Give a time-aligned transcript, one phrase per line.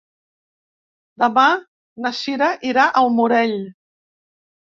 [1.23, 1.43] Demà
[2.05, 3.57] na Sira irà al Morell.